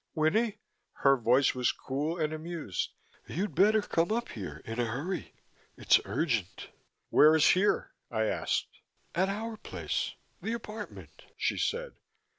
"Winnie?" 0.15 0.57
Her 1.05 1.15
voice 1.15 1.53
was 1.53 1.71
cool 1.71 2.17
and 2.17 2.33
amused. 2.33 2.93
"You'd 3.27 3.53
better 3.53 3.83
come 3.83 4.11
up 4.11 4.29
here 4.29 4.63
in 4.65 4.79
a 4.79 4.85
hurry. 4.85 5.35
It's 5.77 5.99
urgent." 6.05 6.69
"Where 7.11 7.35
is 7.35 7.49
here?" 7.49 7.91
I 8.09 8.23
asked. 8.23 8.79
"At 9.13 9.29
our 9.29 9.57
place, 9.57 10.15
the 10.41 10.53
apartment," 10.53 11.25
she 11.37 11.55
said. 11.59 11.93